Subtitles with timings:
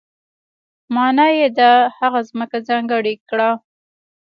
[0.93, 1.69] معنا یې ده
[1.99, 3.49] هغه ځمکه ځانګړې کړه.